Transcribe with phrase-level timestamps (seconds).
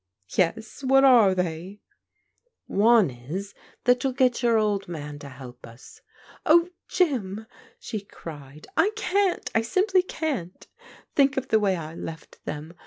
[0.29, 1.79] "Yes, what are they?""
[2.87, 3.53] One is,
[3.83, 6.01] that you'll get your old man to help us.""
[6.47, 7.45] Oh, Jim,"
[7.77, 10.65] she cried," I can't, I simply can't!
[11.13, 12.73] Think of the way I left them.